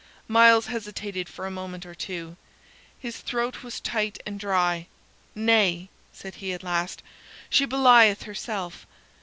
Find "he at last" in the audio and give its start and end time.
6.33-7.03